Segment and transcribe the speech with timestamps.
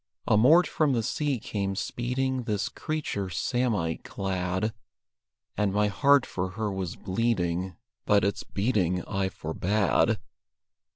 [0.27, 4.73] Amort from the sea came speeding This creature samite clad;
[5.55, 7.75] And my heart for her was bleeding,
[8.07, 10.17] But its beating I forbade.